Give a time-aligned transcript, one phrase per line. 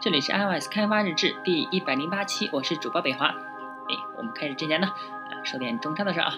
[0.00, 3.26] 这里是 iOS 开发日志第一百零八期，我是主播北华。
[3.26, 6.32] 哎，我们开始之前呢，啊，说点中超的事啊。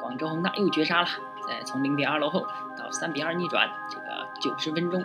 [0.00, 1.08] 广州恒大又绝杀了，
[1.46, 2.46] 在从零比二落后
[2.78, 5.04] 到三比二逆转，这个九十分钟，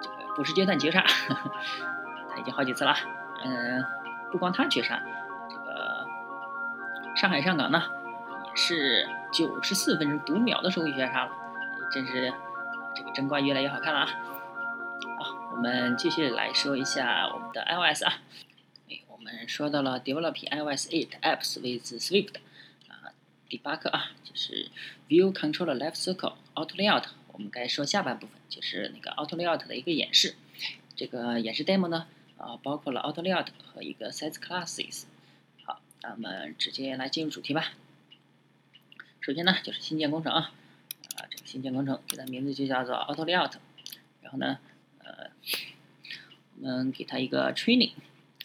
[0.00, 1.04] 这个补时阶段绝杀，
[2.28, 2.92] 他已经好几次了。
[3.44, 3.84] 嗯，
[4.32, 5.00] 不光他绝杀，
[5.48, 6.06] 这个
[7.14, 7.80] 上海上港呢，
[8.48, 11.30] 也是九十四分钟读秒的时候绝杀了，
[11.92, 12.34] 真是
[12.96, 14.08] 这个争冠越来越好看了啊。
[15.52, 18.22] 我们继续来说一下我们的 iOS 啊，
[18.88, 22.36] 哎，我们说到了 developing iOS 8 apps with Swift
[22.88, 23.12] 啊，
[23.50, 24.70] 第八课啊，就是
[25.08, 27.04] View Control Left Circle Auto Layout。
[27.32, 30.34] 我们该说下半部分，就是那个 Auto Layout 的一个演示。
[30.96, 32.06] 这个演示 demo 呢，
[32.38, 35.04] 啊，包括了 Auto Layout 和一个 Size Classes。
[35.64, 37.72] 好，那我们直接来进入主题吧。
[39.20, 40.50] 首先呢，就是新建工程啊，
[41.16, 43.52] 啊，这个新建工程，它的名字就叫做 Auto Layout。
[44.22, 44.58] 然后呢，
[46.60, 47.92] 我们给它一个 training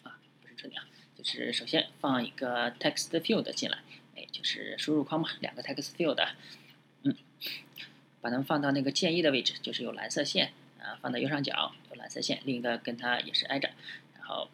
[0.02, 3.78] 啊，不是 training 啊，就是首先放一个 text field 进来，
[4.16, 6.28] 哎，就是输入框嘛，两个 text field，
[7.02, 7.14] 嗯，
[8.20, 13.70] 把它们放到那个建议的位置，就是有蓝色线啊，放到右上角有蓝色线，另一个跟它也是挨着，
[14.16, 14.50] 然后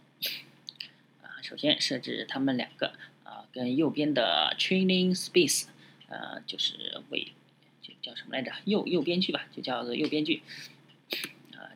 [1.23, 5.69] 啊，首先设置它们两个啊，跟右边的 training space，
[6.09, 7.33] 呃，就是为
[7.81, 8.53] 就叫什么来着？
[8.67, 10.43] 右右边距吧，就叫做右边距。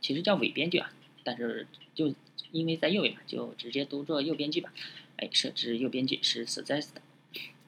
[0.01, 0.93] 其实叫伪编剧啊，
[1.25, 2.15] 但是就
[2.53, 4.73] 因为在右边嘛，就直接读作右边剧吧。
[5.17, 6.91] 哎，设置右边剧是 suggest，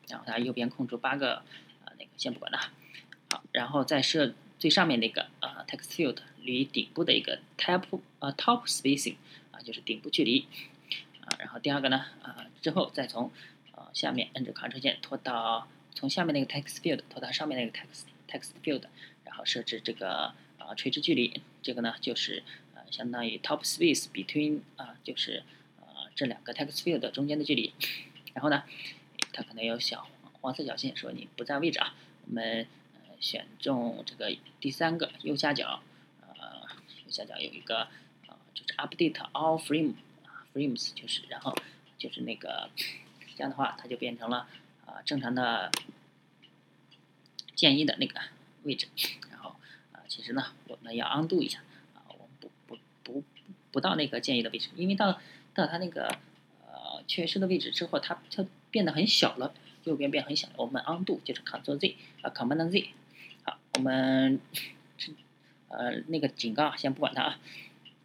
[0.09, 1.37] 然后它右边空出八个
[1.84, 2.59] 啊，那个先不管了。
[3.31, 9.17] 好，然后再设最上面那个啊 text field 离顶部的一个 top 啊 top spacing
[9.50, 10.47] 啊，就是顶部距离
[11.20, 11.37] 啊。
[11.39, 13.31] 然后第二个呢啊，之后再从
[13.72, 18.84] 啊下面摁着 Ctrl 键拖到从下面那个 text field 拖到上面那个 text text field，
[19.25, 20.33] 然后设置这个。
[20.62, 22.42] 啊，垂直距离这个呢，就是
[22.75, 25.42] 呃，相当于 top space between 啊，就是
[25.80, 27.72] 呃这两个 text field 中间的距离。
[28.34, 28.64] 然后呢，
[29.33, 30.08] 它可能有小
[30.41, 31.94] 黄色小线说你不在位置啊。
[32.26, 35.82] 我们呃选中这个第三个右下角，
[36.21, 36.62] 呃
[37.04, 37.88] 右下角有一个
[38.28, 39.94] 呃，就是 update all frame
[40.54, 41.54] frames 就是然后
[41.98, 42.71] 就是那个
[43.37, 44.48] 这样的话，它就变成了
[44.87, 45.72] 啊正常的
[47.54, 48.21] 建议的那个
[48.62, 48.87] 位置。
[50.10, 51.60] 其实呢，我们要 undo 一下
[51.94, 53.22] 啊，我们不不不
[53.71, 55.21] 不到那个建议的位置，因为到
[55.54, 56.09] 到它那个
[56.66, 59.54] 呃缺失的位置之后，它它变得很小了，
[59.84, 60.54] 右边变很小了。
[60.56, 62.88] 我们 undo 就是 Ctrl Z 啊，Command Z。
[63.44, 64.41] 好，我们
[65.69, 67.38] 呃那个警告先不管它啊，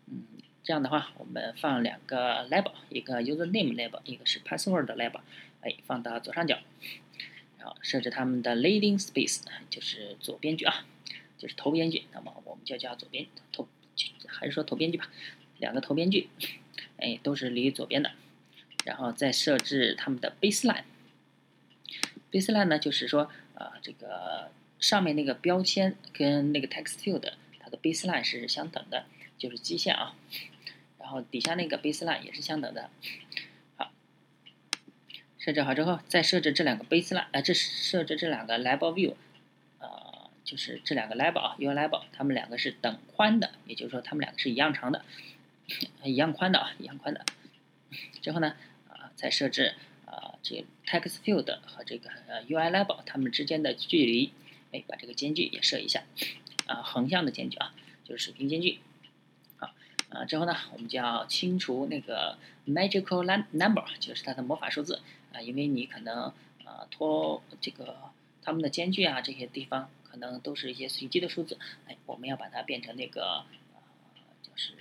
[0.06, 0.26] 嗯，
[0.64, 5.22] 这样的话，我们放两个 label，一个 username label，一个是 password label，
[5.62, 6.60] 哎，放到左上角，
[7.58, 9.42] 然后设置它们的 leading space，
[9.72, 10.86] 就是左边距啊。
[11.48, 13.68] 是头边距，那么我们就叫左边头，
[14.28, 15.10] 还是说头边距吧？
[15.58, 16.30] 两个头边距，
[16.98, 18.12] 哎，都是离左边的。
[18.84, 20.84] 然后再设置它们的 baseline。
[22.32, 29.06] baseline 呢，就是说，呃，这个上面那个标签跟那个 text field 它的 baseline 是相等的，
[29.38, 30.16] 就是基线啊。
[31.00, 32.90] 然后底下那个 baseline 也是相等的。
[33.78, 33.92] 好，
[35.40, 39.16] 设置好之后，再设置这两个 baseline，呃，这设置这两个 label view。
[40.46, 45.04] 就是这两个 label 啊，UI label，它们两个是等宽的，也就是说它们两个是一样长的，
[46.04, 47.26] 一样宽的啊，一样宽的。
[48.22, 48.56] 之后呢，
[48.88, 49.74] 啊，再设置
[50.06, 54.34] 啊，这 text field 和这个呃 UI label 它们之间的距离，
[54.72, 56.04] 哎，把这个间距也设一下，
[56.68, 57.74] 啊，横向的间距啊，
[58.04, 58.78] 就是水平间距。
[59.58, 59.74] 好，
[60.10, 65.02] 啊，之后呢，我们就要清除那个 magical number，就是它的魔法数字
[65.34, 66.32] 啊，因为你可能
[66.64, 67.98] 啊拖这个
[68.44, 69.90] 它们的间距啊这些地方。
[70.16, 73.44] 可能都是一些随机的数字，哎，我们要把它变成那个，
[74.42, 74.72] 就是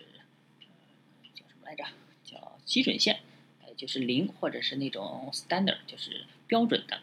[1.35, 1.85] 叫什么来着？
[2.23, 3.19] 叫基准线，
[3.61, 7.01] 呃，就是零或者是那种 standard，就是标准的。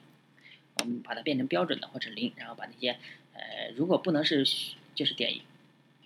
[0.79, 2.97] 我们把它变成标准的或者零，然后把那些，
[3.33, 4.47] 呃，如果不能是，
[4.95, 5.41] 就是点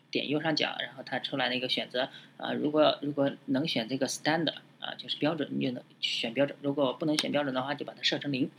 [0.10, 8.50] 点右上角，然后它出来那个选择，啊，如果如果能选这个 standard，啊，就是标准，你就能选标准；如果不能选标准的话，就把它设成零。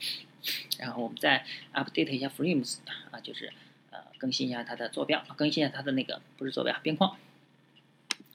[0.78, 1.44] 然后我们再
[1.74, 2.78] update 一下 frames
[3.10, 3.52] 啊，就是
[3.90, 7.16] 呃更新一下它的坐标，更新一下它的那个不是坐标边框。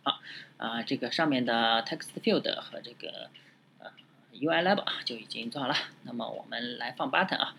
[0.03, 0.19] 好
[0.57, 3.29] 啊，这个上面的 text field 和这个
[3.79, 3.91] 呃
[4.33, 5.75] UI label 就已经做好了。
[6.03, 7.55] 那么我们来放 button 啊，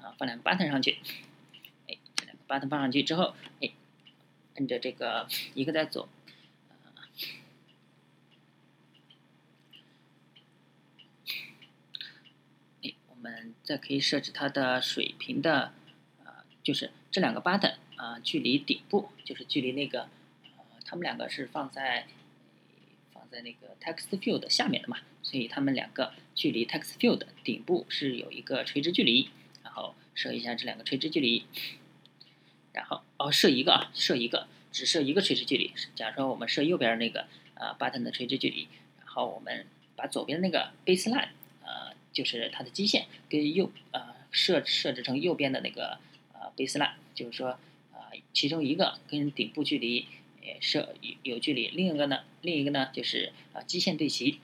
[0.00, 0.98] 啊放两个 button 上去。
[1.88, 3.70] 哎，这两个 button 放上去之后，哎，
[4.54, 6.08] 摁着这个一个在左。
[13.08, 15.72] 我们再可以设置它的水平的，
[16.24, 20.08] 呃，就是这两个 button 啊，距离顶部就是距离那个，
[20.56, 22.08] 呃，它们两个是放在
[23.12, 29.30] 放在那个 text field 下面的嘛，所以它们两个距离 text field 顶部是有一个垂直距离，
[29.62, 31.44] 然后设一下这两个垂直距离，
[32.72, 35.72] 然后哦设一个啊，设一个，只设一个垂直距离。
[35.94, 38.66] 假如说我们设右边那个呃 button 的垂直距离，
[38.98, 39.64] 然后我们
[39.94, 41.28] 把左边那个 baseline
[42.12, 45.98] 就是它的基线跟右呃设设置成右边的那个
[46.32, 47.50] 呃 baseline，就是说
[47.92, 50.06] 啊其中一个跟顶部距离。
[50.58, 54.40] 设有有距离，另一个呢，另一个呢就是啊基线对齐，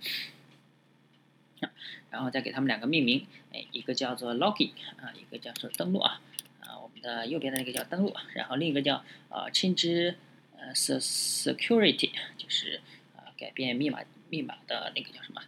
[2.11, 6.21] 然后再给他们两个命名，哎，一个叫做 login 啊，一个叫做登录啊，
[6.61, 10.15] 啊我们的右边的那个叫登录，然后另一个叫啊 change
[10.57, 12.81] 呃 security 就是
[13.17, 15.43] 啊改变密码密码的那个叫什么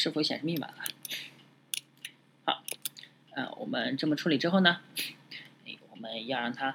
[0.00, 0.80] 是否显示密码啊？
[2.46, 2.64] 好，
[3.34, 4.80] 啊我们这么处理之后呢，
[5.66, 6.68] 哎我们要让它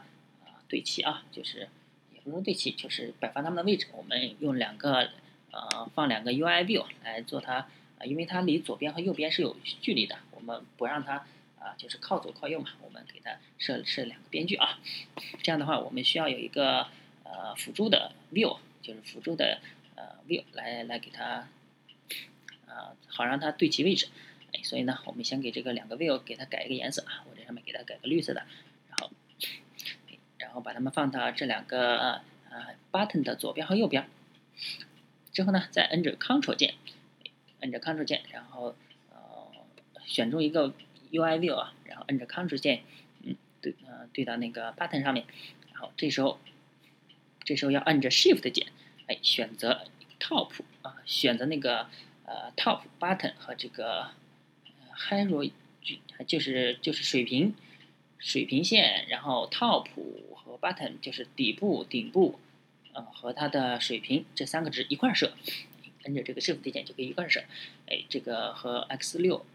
[0.43, 1.67] 啊对齐啊，就是
[2.13, 2.21] 也。
[2.21, 3.87] 不能对齐，就是摆放它们的位置。
[3.93, 5.09] 我们用两个
[5.49, 7.67] 呃放两个 UI view 来做它
[7.97, 11.25] 啊，因为它离左边和右边是有距离的，我们不让它
[11.59, 14.79] 啊就是靠左靠右嘛，我们给它设设两个边距啊。
[15.41, 16.87] 这样的话，我们需要有一个
[17.23, 19.59] 呃辅助的 view，就是辅助的
[19.95, 21.47] 呃 view 来来给它
[22.67, 24.07] 啊好让它对齐位置。
[24.53, 28.45] 哎，所以呢，我们先给这个两个 view 给它改一个颜色啊，我这上面给它改个绿色的。
[28.87, 29.11] 然后
[30.37, 34.07] 然后把它们放到这两个呃 button 的左边和右边，
[35.33, 36.75] 之后呢，再摁着 Ctrl 键，
[37.59, 38.75] 摁着 Ctrl 键，然后
[39.11, 39.51] 呃
[40.05, 40.73] 选中一个
[41.11, 42.83] UI view 啊，然后摁着 Ctrl 键，
[43.23, 45.25] 嗯对呃对到那个 button 上面，
[45.73, 46.39] 然后这时候
[47.43, 48.67] 这时候要按着 Shift 键，
[49.07, 49.85] 哎选择
[50.19, 51.89] Top 啊选择那个
[52.25, 54.11] 呃 Top button 和这个
[55.09, 55.51] Hero
[56.27, 57.55] 就是就是水平
[58.17, 59.87] 水平线，然后 Top
[60.33, 60.55] 和。
[60.61, 62.39] button 就是底部、顶部，
[62.93, 65.33] 呃，和它的水平这三个值一块设，
[66.05, 67.41] 摁着这个 Shift 键就可以一块设。
[67.87, 69.45] 哎，这个和 X 六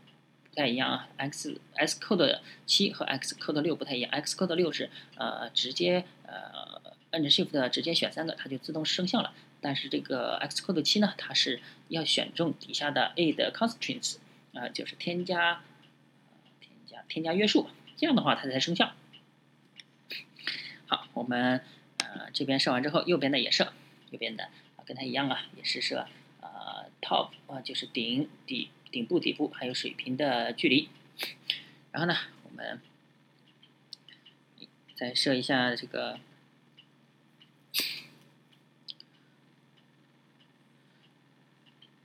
[0.50, 4.10] 不太一样啊，X X Code 七和 X Code 六不太一样。
[4.12, 9.32] X Code 六是呃直接呃摁着 Shift 直接选三个，它就自动生效了。
[9.60, 14.16] 但是这个 X Code 七呢，它是要选中底下的 a 的 constraints
[14.54, 15.62] 啊，就是添加
[16.60, 18.92] 添加添加约束，这样的话它才生效。
[20.86, 21.62] 好，我们
[21.98, 23.72] 呃这边设完之后，右边的也设，
[24.10, 24.48] 右边的
[24.84, 26.08] 跟它一样啊，也是设
[26.40, 30.88] 呃 top 啊就是顶底顶部底部还有水平的距离。
[31.92, 32.80] 然后呢，我们
[34.96, 36.18] 再设一下这个，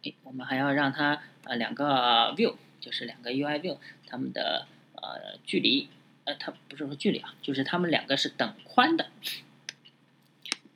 [0.03, 5.87] 哎，我我们还要让它呃两个 view 就是两个 UI view 它们的呃距离。
[6.25, 9.11] 呃，它不是说距离啊，就是它们两个是等宽的，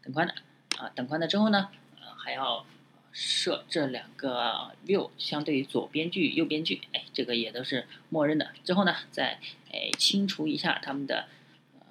[0.03, 0.35] 等宽的
[0.77, 2.65] 啊，等宽的之后呢，呃，还要
[3.11, 8.51] 设这两个 view 相对于左边距、右边距，哎，这个也都是默认的。
[8.63, 9.39] 之后呢，再
[9.73, 11.27] 哎清除一下它们的
[11.73, 11.85] 呃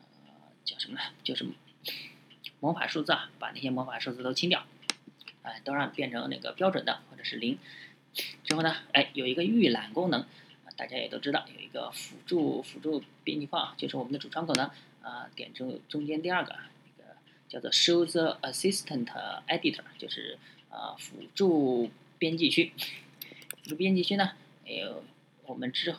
[0.65, 1.01] 叫什么呢？
[1.23, 1.45] 就是
[2.61, 4.65] 魔法数字啊，把那些魔法数字都清掉，
[5.49, 7.59] 哎，都让变成那个标准的或者是零。
[8.45, 10.25] 之后呢，哎，有一个预览功能。
[10.77, 14.71] 大家也都知道有一个辅助辅助编辑框，就是我们的主窗口呢，
[15.03, 17.17] 啊，点中中间第二个那个
[17.49, 19.09] 叫做 Show the Assistant
[19.49, 20.39] Editor，就是
[20.71, 22.73] 啊辅助编辑区。
[23.51, 24.35] 辅助编辑区呢，
[24.67, 25.03] 有
[25.47, 25.97] 我们之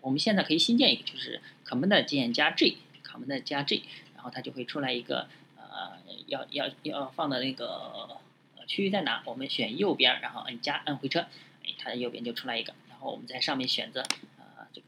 [0.00, 3.82] 我们现在可以新建一个，就是 Command 键加 G，Command 加 G，
[4.14, 5.28] 然后它就会出来一个
[5.58, 8.18] 呃要要要放的那个
[8.66, 9.22] 区域在哪？
[9.26, 11.20] 我们选右边，然后按加按回车，
[11.64, 12.74] 哎，它的右边就出来一个。
[12.88, 14.02] 然后我们在上面选择，
[14.38, 14.86] 呃，这个，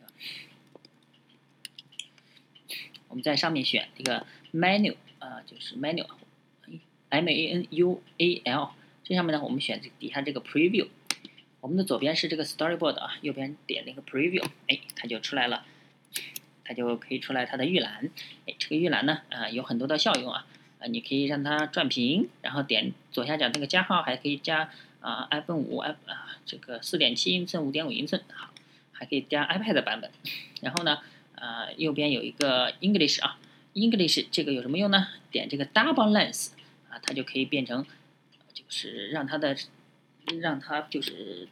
[3.08, 8.70] 我们在上面选这个 menu，呃，就是 menu，M A N U A L，
[9.02, 10.88] 这上面呢，我们选这底下这个 preview，
[11.60, 15.64] 我们的左边是这个 storyboard 啊，右边点那个 preview，哎，它就出来了，
[16.64, 18.10] 它就可以出来它的预览，
[18.46, 20.46] 哎，这个预览呢，啊，有很多的效用啊，
[20.88, 24.70] 你可以让它转屏，然后点左下角那个加号，还可以加。
[25.00, 28.48] 啊，iPhone 五 i 啊，这个四点七英寸、五点五英寸，好，
[28.90, 30.10] 还可以加 iPad 版本。
[30.62, 30.98] 然后呢，
[31.34, 33.38] 啊，右边有一个 English 啊
[33.74, 35.08] ，English 这个有什么用呢？
[35.30, 36.52] 点这个 Double Lens
[36.88, 37.84] 啊，它就可以变成，
[38.54, 39.54] 就是让它的，
[40.40, 41.48] 让它就是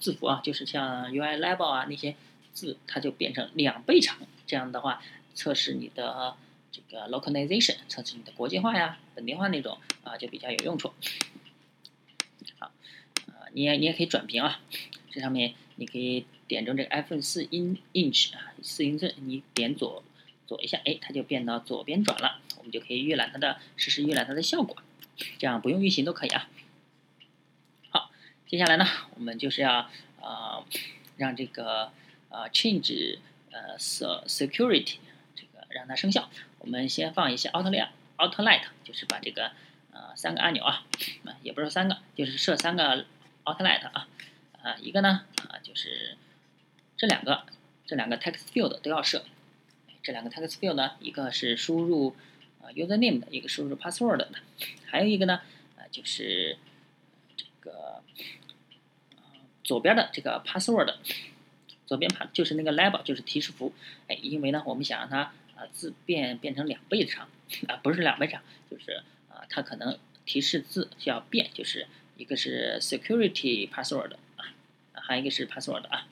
[0.00, 2.16] 字符啊，就是像 UI Label 啊那些
[2.52, 4.18] 字，它就变成两倍长。
[4.48, 5.00] 这样的话，
[5.34, 6.34] 测试你的
[6.72, 10.92] 这个 Localization，测试你的国际化呀、本地化那种啊，就比较有用处。
[13.52, 14.60] 你也你也可以转屏啊，
[15.10, 20.04] 这上面你可以点中这个 iPhone 四英 inch 啊，四英寸，你点左
[20.46, 24.76] 左一下，哎，它就变到左边转了，我们就可以预览它的实时预览它的效果，
[25.38, 26.48] 这样不用运行都可以啊。
[27.88, 28.12] 好
[28.46, 28.86] 接下来呢，
[29.16, 30.64] 我们就是要呃
[31.16, 31.92] 让这个
[32.28, 33.18] 呃 change
[33.50, 34.98] 呃 security
[35.34, 36.30] 这个让它生效。
[36.60, 37.88] 我们先放一些 out light
[38.22, 39.50] out light，就是把这个
[39.92, 40.86] 呃三个按钮啊，
[41.42, 43.06] 也不是三个，就是设三个
[43.44, 44.08] out light 啊
[44.62, 46.16] 啊一个呢啊就是
[46.96, 47.44] 这两个
[47.86, 49.24] 这两个 text field 都要设。
[50.02, 52.16] 这两个 text field 呢，一个是输入
[52.62, 54.30] 啊 username 的，一个输入 password 的，
[54.86, 55.42] 还有一个呢
[55.76, 56.56] 啊就是
[57.36, 58.02] 这个
[59.62, 60.94] 左边的这个 password，
[61.86, 63.74] 左边盘就是那个 label，就是提示符。
[64.08, 67.28] 哎，因为呢我们想让它啊字变变成两倍长
[67.68, 71.86] 啊，不是两倍长，就是啊它可能提示字需要变，就是
[72.16, 74.44] 一个是 security password 啊，
[74.94, 76.08] 还有一个是 password 啊。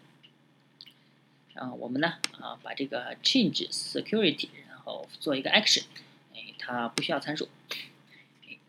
[1.55, 5.85] 啊，我们呢啊，把这个 change security，然后做一个 action，
[6.33, 7.49] 哎，它不需要参数，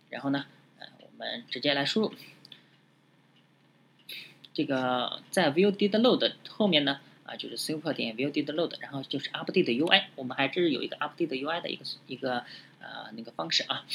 [0.10, 0.48] 然后呢，
[0.80, 2.14] 呃，我们直接来输入
[4.54, 12.40] 这个在 view did load 后面呢啊，就是 super 点 view did load，然后就是 update UI，我们还是有一个 update UI 的一个一个
[12.80, 13.86] 呃那个方式啊，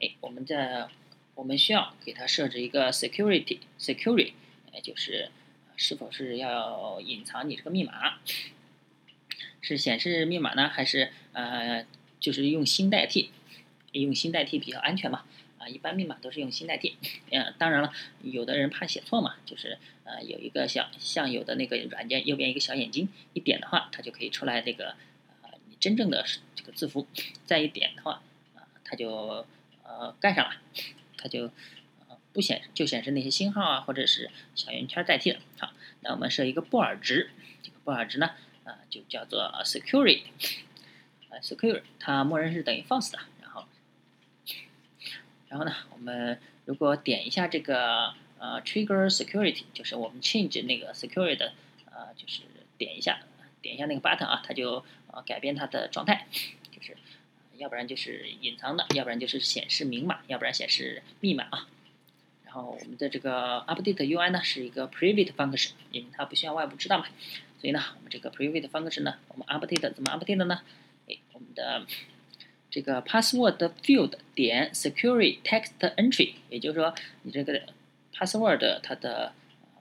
[0.00, 0.88] 哎，我们在
[1.34, 4.32] 我们需要给它设置一个 security security，
[4.72, 5.30] 哎，就是。
[5.78, 8.18] 是否是要隐藏你这个密码？
[9.60, 11.84] 是显示密码呢，还是呃，
[12.18, 13.28] 就是用新代替？
[13.92, 15.26] 用新代替比较安全嘛？
[15.68, 16.96] 一般密码都是用新代替。
[17.30, 17.92] 嗯，当然了，
[18.22, 24.96] 有的人怕写错嘛，就是呃，有一个像像有的那个软件右边一个小眼睛，一点的话，它就可以出来这个
[25.42, 27.06] 呃你真正的这个字符。
[27.44, 28.22] 再一点的话，
[28.54, 29.46] 啊，它就
[29.84, 30.56] 呃盖上了，
[31.16, 31.50] 它就。
[32.32, 35.40] 不显示就显示那些星号啊，或者是小圆圈代替了。
[35.58, 37.30] 好，那我们设一个布尔值，
[37.62, 38.32] 这个布尔值呢，
[38.64, 40.24] 啊，就叫做 security，
[41.30, 43.20] 啊，secure，它默认是等于 false 的。
[45.48, 51.52] 然后，呢，我们如果点一下这个呃 trigger security，就是我们 change 那个 security 的，
[51.86, 52.42] 呃，就是
[52.76, 53.20] 点一下，
[53.62, 56.26] 点一下那个 button 啊，它就呃改变它的状态，
[56.72, 56.96] 就是
[57.56, 61.68] 要不然就是隐藏的，要不然就是显示明码，要不然显示密码啊。
[62.44, 67.06] 然后我们的这个 update UI 呢是一个 private function，因为它不需要外部知道嘛，
[67.60, 70.62] 所以呢，我们这个 private function 呢，我们 update 怎么 update 呢？
[71.08, 71.86] 哎，我们的
[72.76, 77.62] 这个 password field 点 security text entry，也就是说，你这个
[78.12, 79.32] password 它的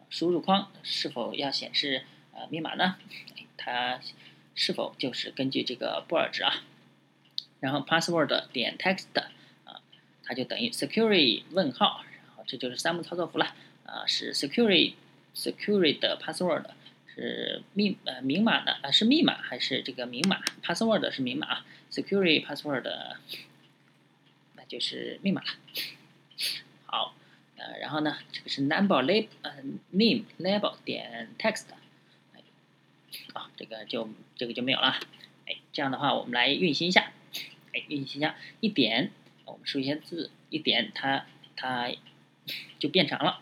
[0.09, 2.95] 输入框是否要显示呃密码呢？
[3.57, 3.99] 它
[4.55, 6.63] 是否就是根据这个布尔值啊？
[7.59, 9.07] 然后 password 点 text
[9.65, 9.81] 啊，
[10.23, 12.01] 它就等于 security 问号。
[12.25, 13.53] 然后这就是三步操作符了，
[13.85, 14.93] 啊，是 security
[15.35, 16.63] security 的 password
[17.15, 22.83] 是密呃明码的啊是密码还是这个明码 password 是明码，security password
[24.55, 25.47] 那就是密码了。
[26.85, 27.15] 好，
[27.55, 29.51] 呃，然后呢，这个是 number lab 呃
[29.91, 31.65] name label 点 text，
[33.33, 34.99] 啊，这个就这个就没有了，
[35.47, 37.11] 哎，这样的话我们来运行一下，
[37.73, 39.11] 哎，运行一下一点，
[39.45, 41.91] 我们输一些字，一点它它。
[42.77, 43.41] 就变长了，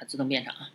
[0.00, 0.70] 它自动变长啊。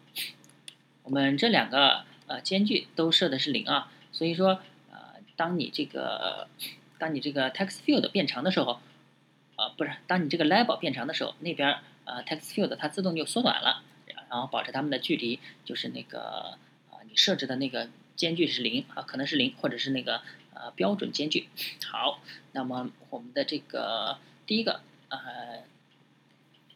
[1.02, 4.60] 我们这两个呃间距都设的是零啊，所以说
[4.92, 6.48] 呃，当你这个
[7.00, 8.80] 当你这个 text field 变长的时候，
[9.56, 13.82] 呃，不是，当你这个 label 变长的时候，那边呃 text field 它自动就缩短了，
[14.30, 16.60] 然后保持它们的距离就是那个
[16.92, 20.22] 啊你设置的那个间距是零啊，可能是零或者是那个
[20.54, 21.50] 呃标准间距。
[21.92, 22.20] 好，
[22.52, 24.20] 那么我们的这个。
[24.48, 25.64] 第一个，呃，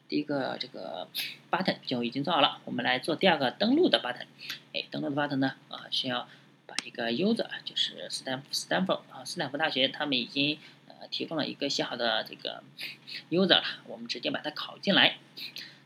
[0.10, 1.08] 第一个这个
[1.52, 2.60] button 就已经做好了。
[2.66, 4.26] 我们来做第二个登录的 button。
[4.74, 6.28] 哎，登录的 button 呢，啊，需要
[6.66, 12.64] 把一个 user，就是斯坦斯坦福啊，斯坦福大学他们已经呃提供了一个写好的这个
[13.30, 15.18] user 了，我们直接把它拷进来。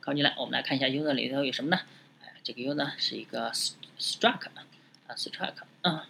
[0.01, 1.81] 拷进来，我们来看一下 user 里头有什么呢？
[2.23, 6.07] 哎，这个 user 是一个 struct 啊，struct 啊。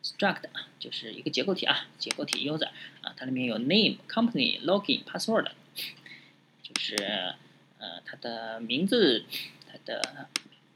[0.00, 0.44] struct
[0.78, 2.68] 就是一个结构体啊，结构体 user
[3.02, 5.50] 啊，它里面有 name、company、login、password，
[6.78, 6.96] 是
[7.78, 9.24] 呃它的名字，
[9.66, 10.00] 它的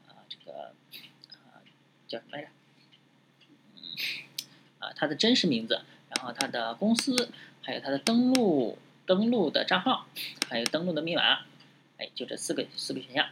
[0.07, 0.73] 啊这个
[1.31, 1.63] 啊
[2.07, 2.49] 叫什么来着？
[3.75, 3.81] 嗯
[4.79, 7.31] 啊它的真实名字，然后它的公司，
[7.61, 10.07] 还有它的登录登录的账号，
[10.49, 11.45] 还有登录的密码，
[11.97, 13.29] 哎，就这四个四个选项。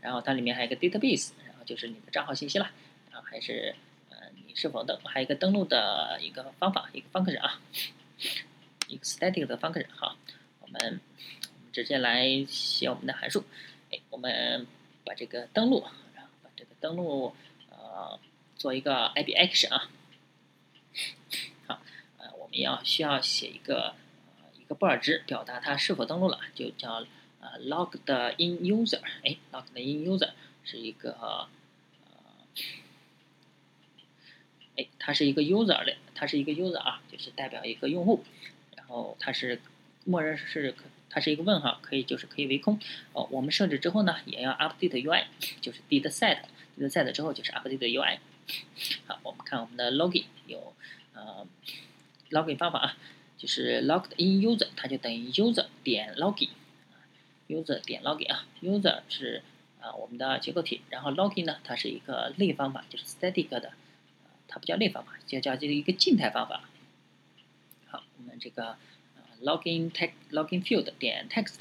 [0.00, 2.70] 然后它里面还有一个 database，然后就是你的账号信息了，
[3.10, 3.74] 然后还是。
[4.10, 5.00] 呃，你是否登？
[5.04, 7.58] 还有一个登录的一个方法，一个 function 啊，
[8.88, 9.86] 一个 static 的 function。
[9.96, 10.18] 好，
[10.60, 11.00] 我们
[11.72, 13.44] 直接来写我们的函数。
[13.90, 14.66] 哎，我们
[15.04, 17.34] 把这个登录，然后把这个登录
[17.70, 18.18] 呃
[18.56, 19.90] 做一个 I B action 啊。
[21.66, 21.80] 好，
[22.18, 23.94] 呃，我们要需要写一个
[24.38, 27.06] 呃一个布尔值表达它是否登录了，就叫
[27.40, 29.00] 呃 logged in user。
[29.24, 30.30] 哎，logged in user
[30.64, 31.48] 是一个
[32.06, 32.46] 呃，
[34.76, 38.24] 哎，它是一个 user 的，它是一个 user 啊，就是代表一个用户，
[38.76, 39.60] 然后它是
[40.04, 42.80] 默认是可它是一个问号，可以就是可以为空。
[43.12, 45.26] 哦，我们设置之后呢，也要 update UI，
[45.60, 48.18] 就是 did set，did set 之后就是 update UI。
[49.06, 50.74] 好，我们看我们的 login 有
[51.14, 51.46] 呃
[52.30, 52.96] login 方法啊。
[53.38, 59.42] 就是 logged in user，它就等于 user 点 login，user 点 login 啊，user 是
[59.80, 63.72] 啊我们的结构体，然后 login 呢，它是一个类方法，就是 static 的，
[64.46, 66.68] 它不叫类方法，就叫这个一个静态方法。
[67.88, 68.76] 好，我们这个
[69.42, 71.56] login text login field 点 text，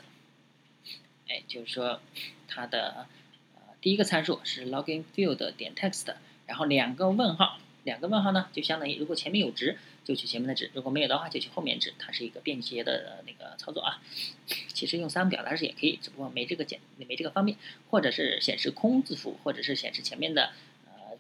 [1.28, 2.00] 哎，就是说
[2.48, 3.08] 它的
[3.56, 6.16] 呃第一个参数是 login field 点 text，
[6.48, 9.78] 然后两个问号，两个问号呢就相当于如果前面有值。
[10.04, 11.94] 就取前面的值，如果没有的话，就取后面值。
[12.00, 14.02] 它是一个便捷的那个操作啊。
[14.74, 17.56] 其实用三个表达式也可以，只不过没这个简，没这个方便。
[17.92, 20.54] 或者是显示空字符，或者是显示前面的
[20.88, 21.20] 呃，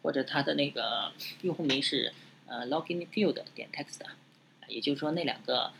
[0.00, 1.12] 或者它的那个
[1.42, 2.14] 用户名是
[2.46, 4.00] 呃 login field 点 text，
[4.66, 5.74] 也就是说那两个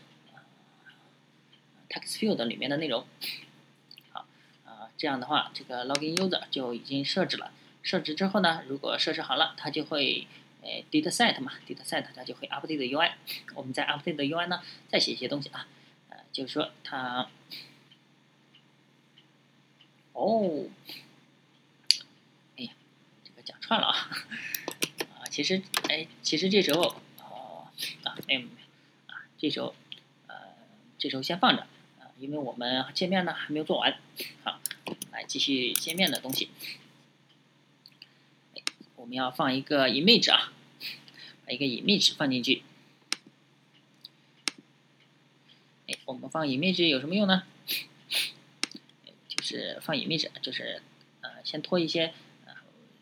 [1.89, 3.05] text field 里面的内容。
[4.11, 4.25] 好，
[4.65, 7.51] 啊这样的话，这个 login user 就已经设置了。
[7.83, 10.27] 设置之后呢，如果设置好了，它就会。
[10.63, 13.11] 哎，data set 嘛，data set 它就会 update UI。
[13.55, 15.65] 我们在 update UI 呢，再写一些东西啊，
[16.09, 17.29] 呃，就是说它，
[20.11, 20.65] 哦，
[22.57, 22.71] 哎呀，
[23.23, 24.09] 这个讲串了啊，
[25.13, 27.69] 啊，其实，哎，其实这时候，哦，
[28.03, 28.49] 啊，没有，没有，
[29.13, 29.73] 啊，这时候，
[30.25, 30.35] 呃，
[30.97, 31.65] 这时候先放着，
[32.19, 33.97] 因为我们界面呢还没有做完，
[34.43, 34.59] 好，
[35.11, 36.49] 来继续界面的东西，
[38.95, 40.53] 我们要放一个 image 啊。
[41.45, 42.61] 把一个 image 放进去，
[45.87, 47.43] 哎，我们放 image 有什么用呢？
[49.29, 50.81] 就是放 image，就是
[51.21, 52.13] 呃，先拖一些
[52.45, 52.53] 呃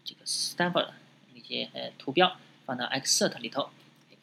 [0.03, 0.91] 这个 Stanford
[1.33, 3.71] 那些呃图标放到 Xcert 里头，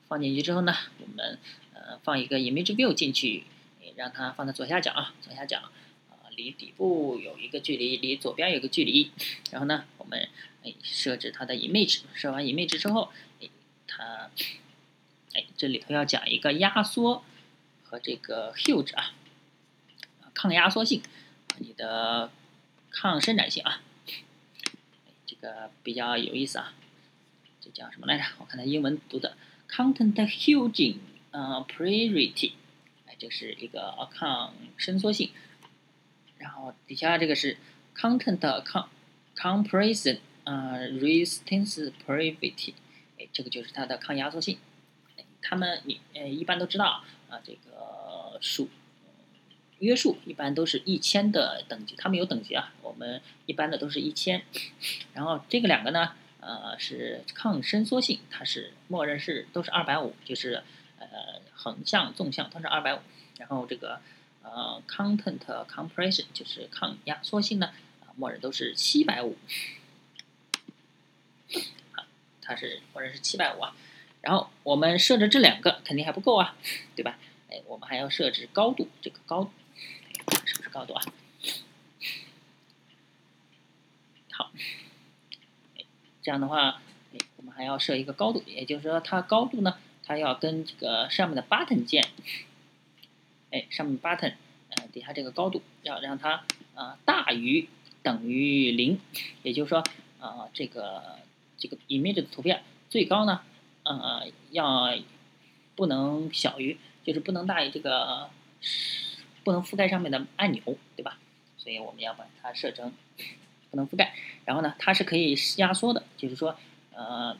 [0.06, 1.40] 放进去之后呢，我们
[1.74, 3.42] 呃放一个 image view 进去，
[3.96, 5.70] 让它放在左下角啊，左下角啊，
[6.36, 9.10] 离底部有一个距离，离左边有个距离，
[9.50, 10.28] 然后呢，我们
[10.64, 13.12] 哎设置它的 image，设完 image 之后。
[13.94, 14.30] 它，
[15.34, 17.22] 哎，这里头要讲一个压缩
[17.82, 19.12] 和这个 huge 啊，
[20.32, 21.02] 抗压缩性，
[21.58, 22.30] 你的
[22.90, 23.82] 抗伸展性啊，
[25.26, 26.72] 这个比较有意思啊。
[27.60, 28.24] 这叫什么来着？
[28.38, 29.36] 我看它英文读的
[29.68, 30.96] content huging
[31.32, 32.52] 呃 priority，
[33.22, 35.30] 就，是一个抗伸缩性。
[36.38, 37.56] 然后底下这个是
[37.96, 38.86] content con
[39.36, 42.74] compression 呃 resistance priority
[43.18, 43.28] 哎。
[43.32, 44.58] 这个就是它的抗压缩性，
[45.40, 48.68] 他们你呃一般都知道啊，这个数
[49.78, 54.42] 约束一般都是一千的等级，他们有等级啊，我们一般的都是一千。
[55.14, 60.62] 然后这个两个呢，呃是抗伸缩性，它是默认是都是二百五，就是
[60.98, 61.06] 呃
[61.62, 62.98] 横向、纵向都是二百五。
[63.38, 64.00] 然后这个
[64.42, 69.36] 呃 content compression 就是抗压缩性呢，啊默认都是七百五。
[72.44, 73.74] 它是默认是七百五啊，
[74.20, 76.56] 然后我们设置这两个肯定还不够啊，
[76.96, 77.18] 对吧？
[77.48, 79.52] 哎，我们还要设置高度，这个高
[80.44, 81.04] 是不是高度啊？
[84.32, 84.50] 好，
[86.20, 86.82] 这样的话，
[87.36, 92.04] 我们还要设一个高度，也就是说它高度呢，它要跟这个上面的 button 键，
[93.50, 94.34] 哎，上面 button，
[94.70, 97.68] 呃，底下这个高度要让它啊大于
[98.02, 99.00] 等于零，
[99.42, 99.84] 也就是说
[100.20, 101.20] 啊这个。
[101.58, 102.60] 这个 image 的图片
[102.90, 103.40] 最高呢，
[103.84, 104.98] 呃，要
[105.76, 108.30] 不能小于，就是不能大于这个，
[109.44, 110.60] 不能覆盖上面的按钮，
[110.96, 111.20] 对吧？
[111.56, 112.92] 所以我们要把它设成
[113.70, 114.12] 不能覆盖。
[114.44, 116.56] 然后呢，它是可以压缩的，就是说，
[116.92, 117.36] 呃，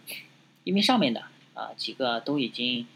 [0.63, 2.87] 因为上面的啊几个都已经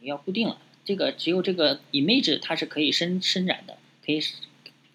[0.00, 4.20] 要固定了，这个只有这个 image 它是可以伸伸展的，可以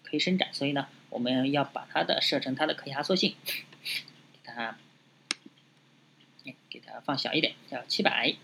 [0.02, 3.34] 可以伸展，所以呢，我们要把它的设成它的可压缩性，
[4.32, 4.78] 给它。
[6.70, 8.34] 给它放小一点，叫七百。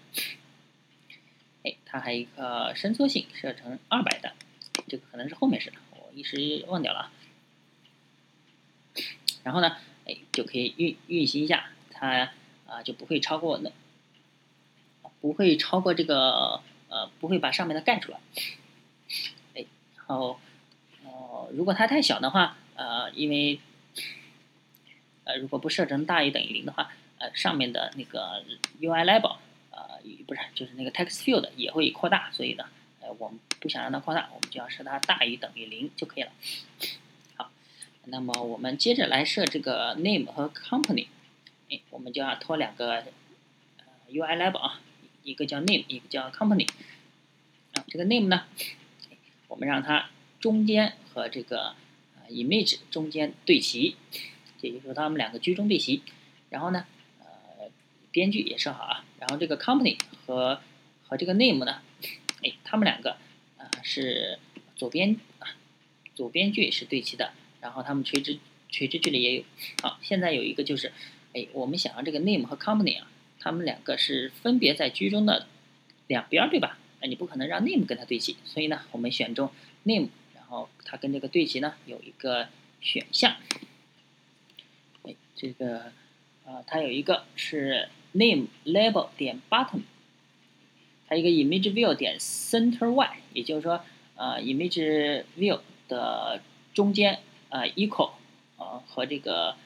[1.62, 4.32] 哎，它还有一个伸缩性，设成二百的，
[4.88, 7.10] 这个可能是后面是的，我一时忘掉了。
[9.42, 12.32] 然后呢，哎，就可以运运行一下，它
[12.66, 13.70] 啊就不会超过那，
[15.24, 16.60] 不会超过这个
[16.90, 18.20] 呃，不会把上面的盖住了。
[19.54, 19.64] 哎，
[19.96, 20.38] 然后
[21.06, 23.58] 哦，如果它太小的话，呃，因为
[25.24, 26.92] 呃，如果不设成大于等于零的话。
[27.16, 28.42] 呃上面的那个
[28.80, 29.36] UI label，
[29.70, 32.66] 呃，不是，就是那个 text field 也会扩大，所以呢，
[33.00, 36.32] 呃，我们不想让它扩大，我们就要设它大于等于零就可以了。
[37.36, 37.50] 好，
[38.06, 41.06] 那么我们接着来设这个 name 和 company，
[41.70, 43.04] 哎，我们就要拖两个
[44.10, 44.80] UI label 啊，
[45.24, 46.68] 一个叫 name，一个叫 company。
[47.72, 48.44] 啊，这个 name 呢，
[49.48, 51.74] 我们让它中间和这个
[52.16, 53.96] 呃 image 中间对齐，
[54.60, 56.02] 也就是说它们两个居中对齐。
[56.50, 56.86] 然后呢，
[57.20, 57.70] 呃，
[58.12, 59.04] 编剧也设好啊。
[59.18, 60.60] 然后这个 company 和
[61.02, 61.80] 和这个 name 呢，
[62.42, 63.16] 哎，它们两个
[63.56, 64.38] 啊是
[64.76, 65.48] 左边啊
[66.14, 67.32] 左边距是对齐的，
[67.62, 69.44] 然后它们垂直垂直距离也有。
[69.82, 70.92] 好，现在有一个就是，
[71.32, 73.10] 哎，我们想让这个 name 和 company 啊，
[73.44, 75.46] 它们两个是分别在居中的
[76.08, 76.78] 两边，对吧？
[77.00, 79.50] 哎，你不可能让 name 跟它对齐，所以呢，我们选中
[79.84, 82.48] name，然后它跟这个对齐呢有一个
[82.80, 83.36] 选项，
[85.02, 85.92] 哎，这个。
[86.46, 89.80] 啊，它有一个是 name label 点 bottom，
[91.08, 93.82] 它一个 image view 点 center y，也就是说，
[94.16, 96.42] 呃，image view 的
[96.74, 98.10] 中间啊 equal
[98.58, 99.56] 啊和这个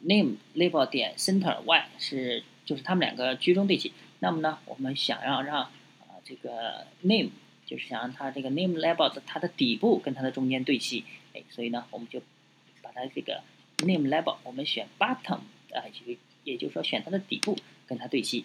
[0.00, 3.92] name label 点 center y 是就是它们两个居中对齐。
[4.20, 7.30] 那么呢，我们想要让啊这个 name
[7.66, 11.04] 就是想让它这个 name label 的它的底部跟它的中间对齐，
[11.34, 12.22] 哎，所以呢，我们就
[12.80, 13.42] 把它这个
[13.78, 15.40] name label 我们选 bottom。
[15.74, 18.44] 啊，就也就是说，选它的底部跟它对齐。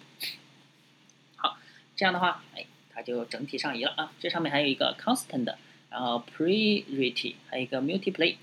[1.36, 1.56] 好，
[1.94, 4.12] 这样的话，哎，它就整体上移了啊。
[4.18, 5.54] 这上面还有一个 constant，
[5.88, 8.34] 然后 priority，还有一个 multiply。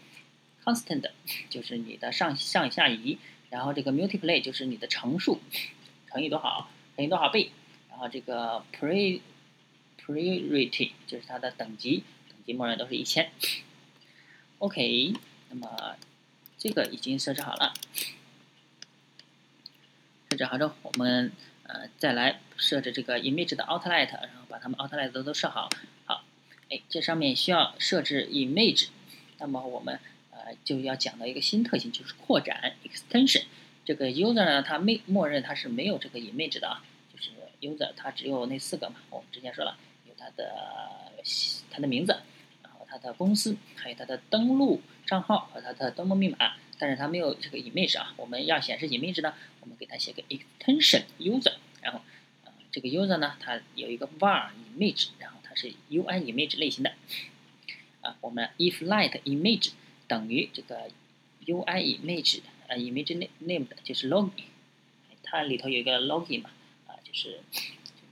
[0.65, 1.09] constant
[1.49, 3.17] 就是你的上上下移，
[3.53, 5.39] 然后这个 multiply 就是你的乘数，
[6.09, 7.51] 乘以多少，乘以多少倍。
[7.87, 9.21] 然后这个 pri
[10.03, 13.29] priority 就是它的等级，等级默认都是一千。
[14.57, 15.13] OK，
[15.51, 15.95] 那么
[16.57, 17.75] 这个已经设置好了。
[20.31, 21.31] 设置好之后，我们
[21.67, 25.69] 呃再来设置这个 image 的 outlet，然后把它们 outlet 都都设好。
[26.05, 26.23] 好，
[26.71, 28.87] 哎，这上面需要设置 image，
[29.37, 29.99] 那么我们
[30.63, 33.43] 就要讲到一个新特性，就是扩展 extension。
[33.85, 38.95] 这个 user 呢，它没默认它是没有这个 image 的啊，就是 user 它只有那四个嘛。
[39.09, 39.77] 我们之前说了，
[40.07, 40.53] 有它的
[41.69, 42.17] 它的名字，
[42.63, 46.53] 然后它的公司，还有它的登录账号和它的登录密码。
[46.79, 52.01] 但是它没有这个 image 啊，我们要显示 image 呢，我们给它写个 extension user，然后
[52.43, 56.91] 呃这个 user 呢，它有一个 var image，然后它是 UI image 类型的
[58.01, 59.69] 啊，我们 if light image
[60.13, 60.89] 等于这个
[61.45, 64.43] UI image 呃 image name name 的就是 login，
[65.23, 66.51] 它里头有一个 login 嘛
[66.85, 67.39] 啊，就是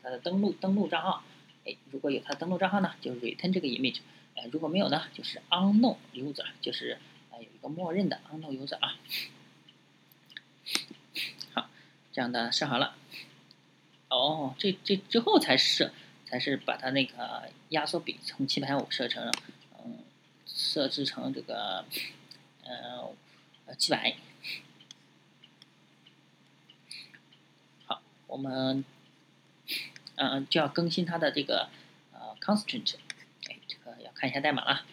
[0.02, 1.24] 它的登录登录账号，
[1.66, 4.00] 哎，如果有它登录账号呢，就 return 这个 image，
[4.34, 6.98] 呃如果没有呢，就是 unknown user，就是。
[7.34, 8.96] 有一个默认的 unknown user 啊，
[11.56, 11.70] 好，
[12.14, 12.96] 这样的设好了。
[14.10, 15.92] 哦，这这之后才设，
[16.24, 19.32] 才是把它那个压缩比从七百五设成，了，
[20.54, 21.86] 设置成这个，
[22.64, 23.14] 呃，
[23.78, 24.16] 七百。
[27.86, 28.84] 好，我们，
[30.16, 31.70] 嗯，就要更新它的这个
[32.14, 32.96] 呃 constant，
[33.50, 34.86] 哎，这个要看一下代码了。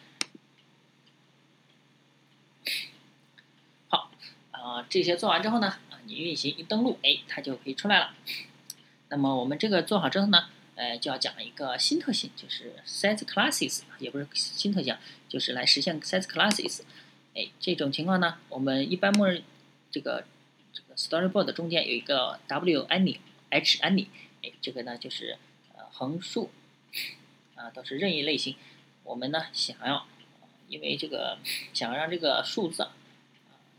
[4.51, 8.14] 啊，这些做完之后呢，啊，你运行一登录，哎，它就可以出来了。
[9.09, 14.97] 那么我们这个做好之后呢，呃，就要讲一个新特性，就是 set classes，也不是新特性，
[15.29, 16.83] 就是来实现 set classes。
[17.35, 19.43] 哎，这种情况呢，我们一般默认
[19.91, 20.25] 这个
[20.73, 23.19] 这个 storyboard 中间有一个 w any
[23.51, 24.07] h any，
[24.45, 25.37] 哎，这个呢就是
[25.75, 26.51] 呃横竖
[27.57, 28.55] 啊都是任意类型。
[29.03, 30.07] 我们呢想要，
[30.69, 31.38] 因为这个
[31.75, 32.93] 想要让这个数字啊，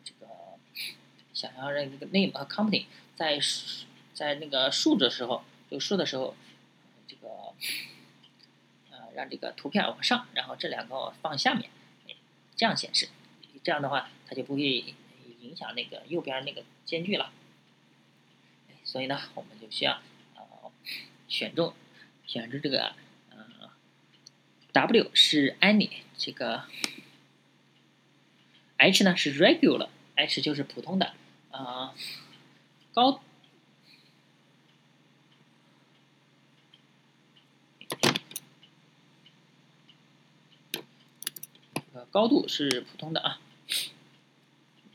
[0.03, 0.27] 这个。
[1.31, 2.83] 想要让这个 name 和 company
[3.15, 3.39] 在
[4.13, 6.35] 在那个竖的时候，就竖的时候，
[8.91, 11.69] 呃让这个图片往上，然后这两个放下面，
[12.55, 13.09] 这样显示，
[13.63, 14.93] 这样的话它就不会
[15.41, 17.31] 影响那个右边那个间距了。
[18.83, 20.01] 所以呢，我们就需要
[20.35, 20.71] 呃
[21.27, 21.73] 选中
[22.25, 22.93] 选中这个
[23.29, 23.69] 呃
[24.71, 26.63] W 是 any 这个
[28.77, 31.13] H 呢是 regular，H 就是普通的。
[31.51, 31.93] 啊，
[32.93, 33.21] 高，
[42.11, 43.39] 高度是普通的啊，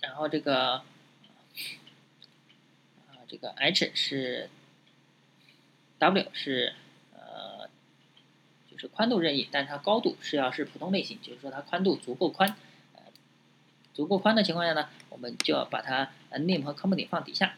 [0.00, 0.82] 然后这个
[3.08, 4.50] 啊，这个 h 是
[5.98, 6.74] w 是
[7.14, 7.68] 呃，
[8.70, 12.56] 就是宽度任意，但它高度是要是普通类型，就是说它宽度足够宽。
[13.94, 17.54] 足够宽的情况下呢，我们就要把它呃 name 和 company 放底下，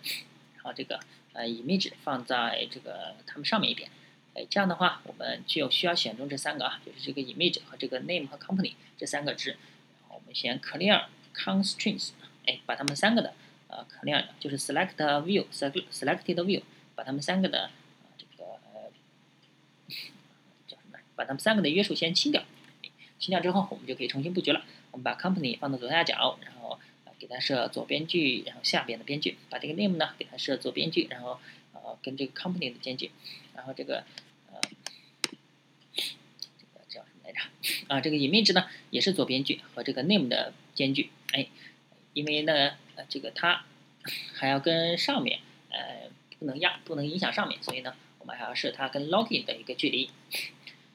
[0.56, 1.00] 然后这个
[1.32, 3.90] 呃 image 放在这个它们上面一点，
[4.36, 9.56] 哎，这样的话我们就需要选中这三个啊，就是这个 image 和这个 name 和 company 这三个值。
[10.10, 12.10] 我们先 clear constraints，
[12.44, 13.32] 哎，把它们三个的
[13.68, 16.62] 呃 clear 就是 select view select selected view，
[16.94, 17.70] 把它们三个的
[18.18, 18.44] 这个
[20.68, 20.98] 叫什么？
[21.14, 22.44] 把它们三个的约束先清掉。
[23.18, 24.62] 清掉之后，我们就可以重新布局了。
[24.90, 26.78] 我们把 company 放到左下角，然后
[27.18, 29.38] 给它设左边距，然后下边的边距。
[29.48, 31.40] 把这个 name 呢给它设左边距，然后
[31.72, 33.10] 呃跟这个 company 的间距。
[33.56, 34.04] 然后这个
[34.52, 34.60] 呃
[35.22, 37.40] 这个叫什么来着？
[37.88, 41.10] 啊，这个 image 呢也是左边距和这个 name 的间距。
[41.32, 41.48] 哎，
[42.12, 43.64] 因为呢呃这个它
[44.34, 45.40] 还要跟上面
[45.70, 50.10] 呃不能压，不能影响上面，所以呢我们还要设它跟 login 的一个距离。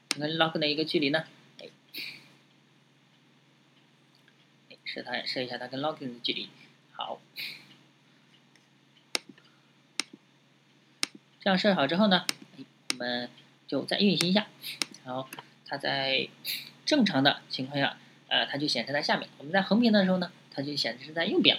[0.08, 1.24] 跟 login 的一个距离呢？
[1.58, 1.68] 哎
[4.84, 6.50] 设它设一下它跟 login 的距离，
[6.92, 7.18] 好，
[11.40, 12.26] 这样设好之后呢，
[13.02, 13.28] 们
[13.66, 14.46] 就再运行一下，
[15.04, 15.26] 然后
[15.66, 16.28] 它在
[16.86, 17.96] 正常的情况下，
[18.28, 21.58] 呃，它就显示在下面；我们在横屏的时候呢，它就显示在右边。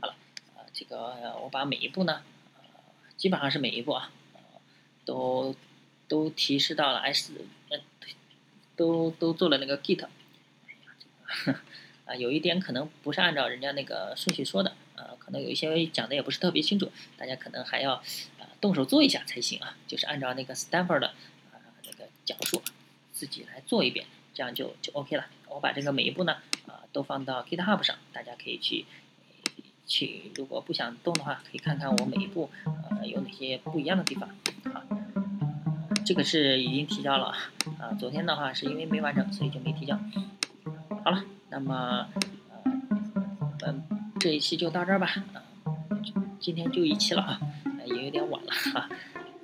[0.00, 0.14] 好了，
[0.56, 2.22] 呃，这个我把每一步呢，
[2.58, 2.62] 呃，
[3.16, 4.12] 基本上是每一步啊，
[5.04, 5.56] 都
[6.06, 7.32] 都提示到了 S，
[7.70, 7.80] 呃，
[8.76, 10.06] 都都做了那个 Git。
[12.06, 18.02] 啊，有一点可能不是按照人家那个顺序说的，呃，可能有一些讲的也不是特别清楚，大家可能还要
[18.64, 21.08] 动手做一下才行啊，就是按照那个 Stanford 的
[21.52, 22.62] 呃那个讲述
[23.12, 25.26] 自己来做一遍，这样就就 OK 了。
[25.50, 28.86] 我把这个每一步呢啊都放到 GitHub 上，大家可以去
[29.86, 34.30] 去，如果不想动的话，可以看看我每一步呃有哪些不一样的地方
[34.72, 34.80] 啊。
[36.06, 37.26] 这个是已经提交了
[37.78, 40.00] 啊，昨天的话是因为没完成，所以就没提交。
[41.04, 41.22] 好了。
[41.50, 42.08] 那么，
[42.48, 42.64] 呃，
[43.60, 43.84] 我们
[44.18, 45.38] 这一期就到这儿吧，啊，
[46.40, 47.40] 今天就一期了啊，
[47.86, 48.88] 也有点晚了 哈，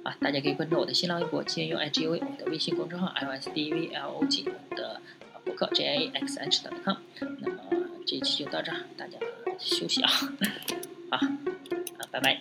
[0.04, 5.00] 啊，大家可以关注我的新浪微博 G N U I G u V，我的微信公众号 L S D V L O G，我的
[5.44, 6.96] 博客 J A X H 点 com。
[7.40, 7.60] 那么
[8.06, 9.18] 这一期就到这儿，大家
[9.58, 10.10] 休息啊，
[11.10, 11.20] 好，啊，
[12.10, 12.40] 拜拜。